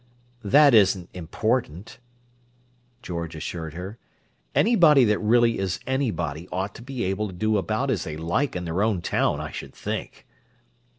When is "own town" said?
8.81-9.39